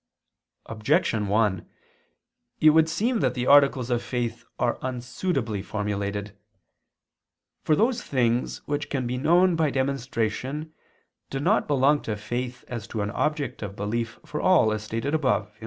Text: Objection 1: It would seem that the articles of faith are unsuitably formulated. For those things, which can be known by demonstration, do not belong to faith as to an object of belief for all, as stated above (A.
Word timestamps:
Objection 0.65 1.27
1: 1.27 1.69
It 2.59 2.71
would 2.71 2.89
seem 2.89 3.19
that 3.19 3.35
the 3.35 3.45
articles 3.45 3.91
of 3.91 4.01
faith 4.01 4.43
are 4.57 4.79
unsuitably 4.81 5.61
formulated. 5.61 6.35
For 7.63 7.75
those 7.75 8.01
things, 8.01 8.63
which 8.65 8.89
can 8.89 9.05
be 9.05 9.17
known 9.19 9.55
by 9.55 9.69
demonstration, 9.69 10.73
do 11.29 11.39
not 11.39 11.67
belong 11.67 12.01
to 12.01 12.17
faith 12.17 12.65
as 12.67 12.87
to 12.87 13.01
an 13.03 13.11
object 13.11 13.61
of 13.61 13.75
belief 13.75 14.17
for 14.25 14.41
all, 14.41 14.73
as 14.73 14.81
stated 14.81 15.13
above 15.13 15.49
(A. 15.49 15.59